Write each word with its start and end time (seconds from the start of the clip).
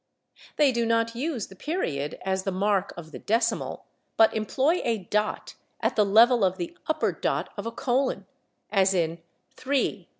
They 0.55 0.71
do 0.71 0.83
not 0.83 1.13
use 1.15 1.45
the 1.45 1.55
period 1.55 2.17
as 2.25 2.41
the 2.41 2.51
mark 2.51 2.91
of 2.97 3.11
the 3.11 3.19
decimal, 3.19 3.85
but 4.17 4.33
employ 4.33 4.81
a 4.83 4.97
dot 4.97 5.53
at 5.79 5.95
the 5.95 6.03
level 6.03 6.43
of 6.43 6.57
the 6.57 6.75
upper 6.87 7.11
dot 7.11 7.49
of 7.55 7.67
a 7.67 7.71
colon, 7.71 8.25
as 8.71 8.95
in 8.95 9.19
/3·1416 9.57 10.07